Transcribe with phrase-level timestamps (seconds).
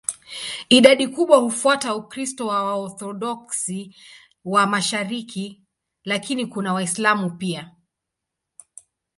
[0.69, 3.95] Idadi kubwa hufuata Ukristo wa Waorthodoksi
[4.45, 5.63] wa mashariki,
[6.03, 7.75] lakini kuna Waislamu pia.